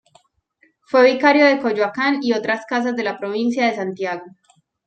[0.87, 4.25] Fue vicario de Coyoacán y otras casas de la Provincia de Santiago.